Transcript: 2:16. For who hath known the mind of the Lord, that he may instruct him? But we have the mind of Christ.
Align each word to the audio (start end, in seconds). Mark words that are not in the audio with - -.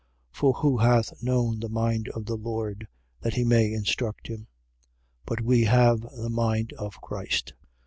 2:16. 0.33 0.37
For 0.39 0.53
who 0.53 0.77
hath 0.77 1.21
known 1.21 1.59
the 1.59 1.69
mind 1.69 2.09
of 2.09 2.25
the 2.25 2.35
Lord, 2.35 2.87
that 3.19 3.35
he 3.35 3.43
may 3.43 3.71
instruct 3.71 4.25
him? 4.25 4.47
But 5.27 5.41
we 5.41 5.65
have 5.65 5.99
the 6.17 6.27
mind 6.31 6.73
of 6.73 6.99
Christ. 7.01 7.53